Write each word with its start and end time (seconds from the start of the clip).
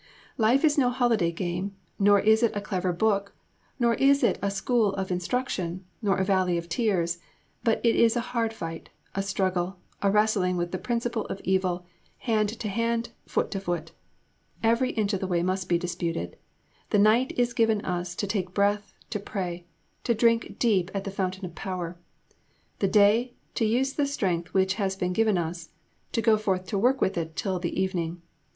Life 0.39 0.65
is 0.65 0.79
no 0.79 0.89
holiday 0.89 1.31
game, 1.31 1.75
nor 1.99 2.19
is 2.19 2.41
it 2.41 2.55
a 2.55 2.59
clever 2.59 2.91
book, 2.91 3.35
nor 3.77 3.93
is 3.93 4.23
it 4.23 4.39
a 4.41 4.49
school 4.49 4.95
of 4.95 5.11
instruction, 5.11 5.85
nor 6.01 6.17
a 6.17 6.25
valley 6.25 6.57
of 6.57 6.67
tears; 6.67 7.19
but 7.63 7.79
it 7.85 7.95
is 7.95 8.15
a 8.15 8.19
hard 8.33 8.51
fight, 8.51 8.89
a 9.13 9.21
struggle, 9.21 9.77
a 10.01 10.09
wrestling 10.09 10.57
with 10.57 10.71
the 10.71 10.79
Principle 10.79 11.27
of 11.27 11.39
Evil, 11.43 11.85
hand 12.17 12.49
to 12.61 12.67
hand, 12.67 13.11
foot 13.27 13.51
to 13.51 13.59
foot. 13.59 13.91
Every 14.63 14.89
inch 14.89 15.13
of 15.13 15.19
the 15.19 15.27
way 15.27 15.43
must 15.43 15.69
be 15.69 15.77
disputed. 15.77 16.35
The 16.89 16.97
night 16.97 17.31
is 17.37 17.53
given 17.53 17.85
us 17.85 18.15
to 18.15 18.25
take 18.25 18.55
breath, 18.55 18.95
to 19.11 19.19
pray, 19.19 19.67
to 20.03 20.15
drink 20.15 20.57
deep 20.57 20.89
at 20.95 21.03
the 21.03 21.11
fountain 21.11 21.45
of 21.45 21.53
power. 21.53 21.95
The 22.79 22.87
day, 22.87 23.35
to 23.53 23.65
use 23.65 23.93
the 23.93 24.07
strength 24.07 24.51
which 24.51 24.73
has 24.81 24.95
been 24.95 25.13
given 25.13 25.37
us, 25.37 25.69
to 26.13 26.23
go 26.23 26.37
forth 26.37 26.65
to 26.69 26.79
work 26.79 27.01
with 27.01 27.19
it 27.19 27.35
till 27.35 27.59
the 27.59 27.79
evening. 27.79 28.23